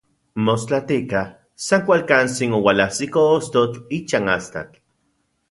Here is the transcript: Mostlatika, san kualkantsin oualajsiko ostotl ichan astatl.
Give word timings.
Mostlatika, 0.45 1.21
san 1.65 1.83
kualkantsin 1.89 2.57
oualajsiko 2.61 3.27
ostotl 3.35 3.85
ichan 4.01 4.35
astatl. 4.39 4.83